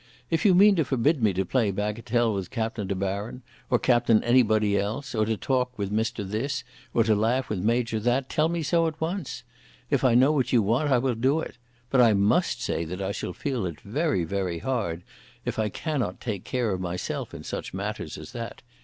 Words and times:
If 0.31 0.45
you 0.45 0.55
mean 0.55 0.75
to 0.77 0.83
forbid 0.83 1.21
me 1.21 1.31
to 1.33 1.45
play 1.45 1.69
bagatelle 1.69 2.33
with 2.33 2.49
Captain 2.49 2.87
De 2.87 2.95
Baron, 2.95 3.43
or 3.69 3.77
Captain 3.77 4.23
anybody 4.23 4.75
else, 4.75 5.13
or 5.13 5.25
to 5.25 5.37
talk 5.37 5.77
with 5.77 5.91
Mr. 5.93 6.27
This, 6.27 6.63
or 6.91 7.03
to 7.03 7.13
laugh 7.13 7.49
with 7.51 7.59
Major 7.59 7.99
That, 7.99 8.27
tell 8.27 8.49
me 8.49 8.63
so 8.63 8.87
at 8.87 8.99
once. 8.99 9.43
If 9.91 10.03
I 10.03 10.15
know 10.15 10.31
what 10.31 10.51
you 10.51 10.63
want, 10.63 10.89
I 10.91 10.97
will 10.97 11.13
do 11.13 11.39
it. 11.39 11.59
But 11.91 12.01
I 12.01 12.13
must 12.15 12.63
say 12.63 12.83
that 12.83 12.99
I 12.99 13.11
shall 13.11 13.31
feel 13.33 13.63
it 13.67 13.79
very, 13.81 14.23
very 14.23 14.57
hard 14.57 15.03
if 15.45 15.59
I 15.59 15.69
cannot 15.69 16.19
take 16.19 16.43
care 16.45 16.71
of 16.71 16.81
myself 16.81 17.31
in 17.31 17.43
such 17.43 17.71
matters 17.71 18.17
as 18.17 18.31
that. 18.31 18.63